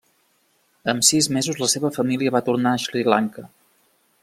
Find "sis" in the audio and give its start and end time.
1.09-1.27